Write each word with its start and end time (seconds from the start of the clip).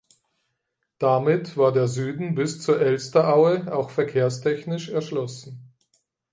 Damit 0.97 1.57
war 1.57 1.71
der 1.71 1.87
Süden 1.87 2.33
bis 2.33 2.59
zur 2.59 2.81
Elsteraue 2.81 3.71
auch 3.71 3.91
verkehrstechnisch 3.91 4.89
erschlossen. 4.89 5.75